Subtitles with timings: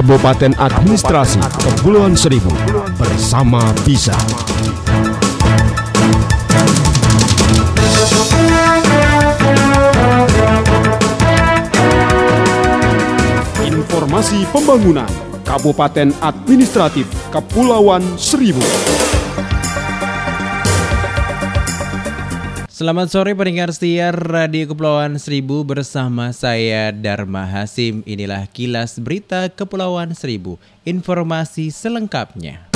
[0.00, 2.48] Kabupaten Administrasi Kepulauan Seribu
[2.96, 4.16] bersama bisa.
[13.60, 15.04] Informasi pembangunan
[15.44, 18.64] Kabupaten Administratif Kepulauan Seribu.
[22.80, 28.00] Selamat sore pendengar setia Radio Kepulauan Seribu bersama saya Dharma Hasim.
[28.08, 30.56] Inilah kilas berita Kepulauan Seribu.
[30.88, 32.72] Informasi selengkapnya.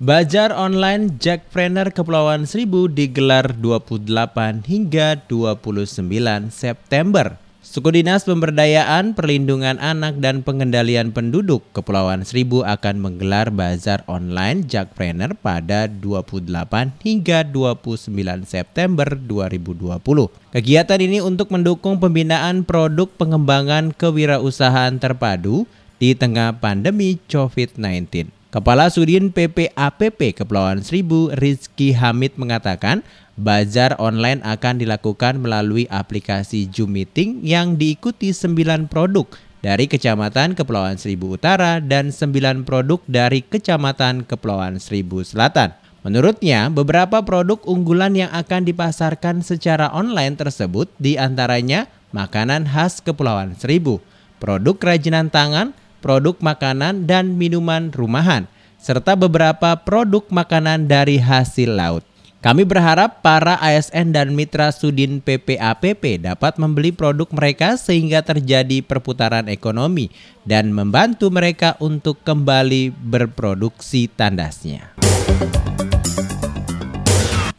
[0.00, 5.92] Bajar online Jackpreneur Kepulauan Seribu digelar 28 hingga 29
[6.48, 7.41] September.
[7.62, 15.38] Suku Dinas Pemberdayaan, Perlindungan Anak dan Pengendalian Penduduk Kepulauan Seribu akan menggelar bazar online Jakpreneur
[15.38, 16.50] pada 28
[17.06, 18.10] hingga 29
[18.50, 19.94] September 2020.
[20.50, 25.62] Kegiatan ini untuk mendukung pembinaan produk pengembangan kewirausahaan terpadu
[26.02, 28.41] di tengah pandemi COVID-19.
[28.52, 33.00] Kepala Sudin PPAPP Kepulauan Seribu Rizky Hamid mengatakan
[33.32, 39.24] Bazar online akan dilakukan melalui aplikasi Zoom Meeting yang diikuti 9 produk
[39.64, 45.72] dari Kecamatan Kepulauan Seribu Utara dan 9 produk dari Kecamatan Kepulauan Seribu Selatan.
[46.04, 53.56] Menurutnya, beberapa produk unggulan yang akan dipasarkan secara online tersebut di antaranya makanan khas Kepulauan
[53.56, 54.04] Seribu,
[54.36, 58.50] produk kerajinan tangan, produk makanan dan minuman rumahan,
[58.82, 62.02] serta beberapa produk makanan dari hasil laut.
[62.42, 69.46] Kami berharap para ASN dan mitra Sudin PPAPP dapat membeli produk mereka sehingga terjadi perputaran
[69.46, 70.10] ekonomi
[70.42, 74.90] dan membantu mereka untuk kembali berproduksi tandasnya.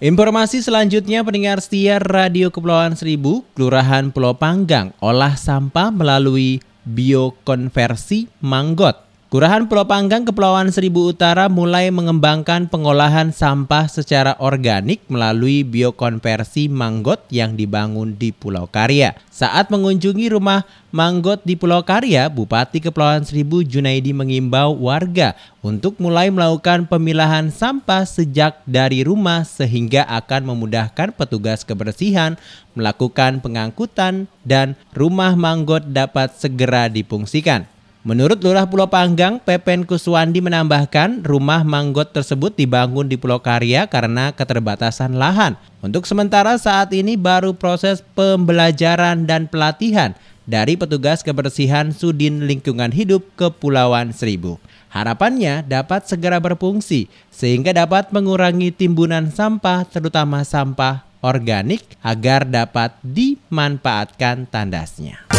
[0.03, 9.02] Informasi selanjutnya pendengar setia Radio Kepulauan Seribu, Kelurahan Pulau Panggang, olah sampah melalui biokonversi manggot.
[9.33, 17.25] Kelurahan Pulau Panggang Kepulauan Seribu Utara mulai mengembangkan pengolahan sampah secara organik melalui biokonversi manggot
[17.33, 19.17] yang dibangun di Pulau Karya.
[19.33, 25.33] Saat mengunjungi rumah manggot di Pulau Karya, Bupati Kepulauan Seribu Junaidi mengimbau warga
[25.65, 32.37] untuk mulai melakukan pemilahan sampah sejak dari rumah sehingga akan memudahkan petugas kebersihan
[32.77, 37.72] melakukan pengangkutan dan rumah manggot dapat segera dipungsikan.
[38.03, 44.35] Menurut Lurah Pulau Panggang, Pepen Kuswandi menambahkan rumah manggot tersebut dibangun di Pulau Karya karena
[44.35, 45.55] keterbatasan lahan.
[45.79, 53.23] Untuk sementara saat ini baru proses pembelajaran dan pelatihan dari petugas kebersihan Sudin Lingkungan Hidup
[53.39, 54.59] Kepulauan Seribu.
[54.91, 64.43] Harapannya dapat segera berfungsi sehingga dapat mengurangi timbunan sampah terutama sampah organik agar dapat dimanfaatkan
[64.51, 65.32] tandasnya.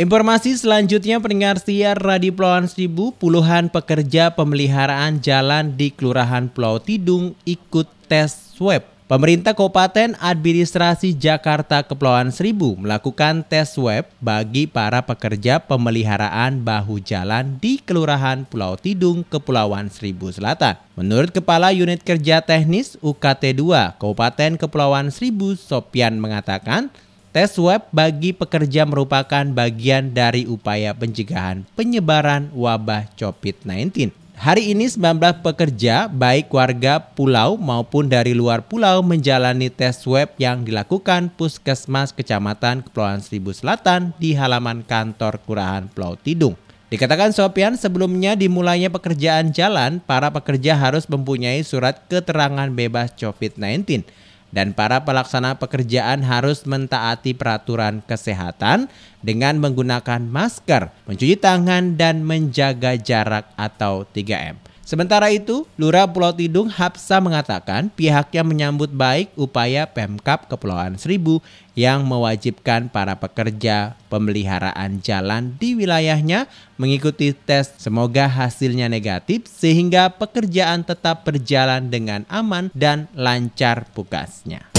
[0.00, 7.36] Informasi selanjutnya pendengar siar Radio Pulau Seribu, puluhan pekerja pemeliharaan jalan di Kelurahan Pulau Tidung
[7.44, 8.88] ikut tes swab.
[9.04, 17.60] Pemerintah Kabupaten Administrasi Jakarta Kepulauan Seribu melakukan tes swab bagi para pekerja pemeliharaan bahu jalan
[17.60, 20.80] di Kelurahan Pulau Tidung, Kepulauan Seribu Selatan.
[20.96, 26.88] Menurut Kepala Unit Kerja Teknis UKT 2 Kabupaten Kepulauan Seribu, Sopian mengatakan
[27.32, 34.12] Tes swab bagi pekerja merupakan bagian dari upaya pencegahan penyebaran wabah COVID-19.
[34.36, 40.60] Hari ini 19 pekerja baik warga pulau maupun dari luar pulau menjalani tes swab yang
[40.60, 46.52] dilakukan Puskesmas Kecamatan Kepulauan Seribu Selatan di halaman kantor Kelurahan Pulau Tidung.
[46.92, 54.04] Dikatakan Sopian sebelumnya dimulainya pekerjaan jalan, para pekerja harus mempunyai surat keterangan bebas COVID-19
[54.52, 58.92] dan para pelaksana pekerjaan harus mentaati peraturan kesehatan
[59.24, 64.71] dengan menggunakan masker, mencuci tangan, dan menjaga jarak atau 3M.
[64.82, 71.38] Sementara itu, Lurah Pulau Tidung Hapsa mengatakan pihaknya menyambut baik upaya Pemkap Kepulauan Seribu
[71.78, 77.78] yang mewajibkan para pekerja pemeliharaan jalan di wilayahnya mengikuti tes.
[77.78, 84.71] Semoga hasilnya negatif sehingga pekerjaan tetap berjalan dengan aman dan lancar tugasnya.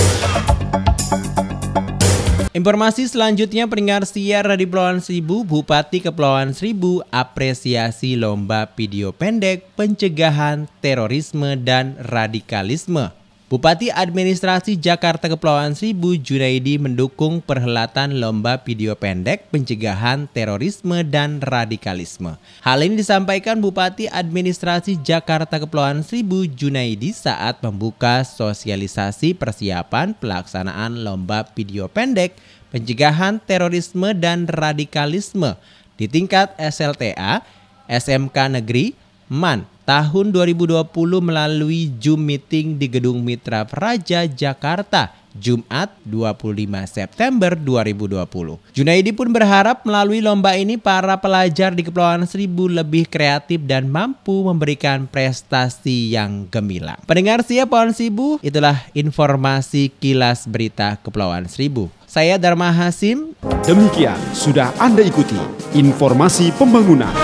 [2.53, 10.69] Informasi selanjutnya pendengar siar di Kepulauan Seribu, Bupati Kepulauan Seribu apresiasi lomba video pendek pencegahan
[10.77, 13.22] terorisme dan radikalisme.
[13.53, 22.41] Bupati Administrasi Jakarta Kepulauan Seribu Junaidi mendukung perhelatan lomba video pendek pencegahan terorisme dan radikalisme.
[22.65, 31.45] Hal ini disampaikan Bupati Administrasi Jakarta Kepulauan Seribu Junaidi saat membuka sosialisasi persiapan pelaksanaan lomba
[31.53, 32.33] video pendek
[32.73, 35.61] pencegahan terorisme dan radikalisme
[35.93, 37.45] di tingkat SLTA,
[37.85, 38.97] SMK Negeri,
[39.29, 40.79] MAN tahun 2020
[41.19, 48.61] melalui Zoom meeting di Gedung Mitra Praja Jakarta Jumat 25 September 2020.
[48.71, 54.45] Junaidi pun berharap melalui lomba ini para pelajar di Kepulauan Seribu lebih kreatif dan mampu
[54.45, 57.01] memberikan prestasi yang gemilang.
[57.09, 61.89] Pendengar siap Kepulauan Seribu, itulah informasi kilas berita Kepulauan Seribu.
[62.05, 63.33] Saya Dharma Hasim.
[63.65, 65.39] Demikian sudah Anda ikuti
[65.73, 67.22] informasi pembangunan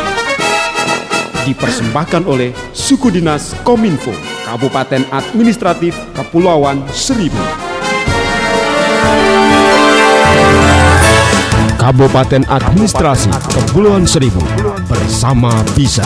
[1.50, 4.14] dipersembahkan oleh Suku Dinas Kominfo,
[4.46, 7.42] Kabupaten Administratif Kepulauan Seribu.
[11.80, 14.44] Kabupaten Administrasi Kepulauan Seribu
[14.86, 16.06] bersama Bisa.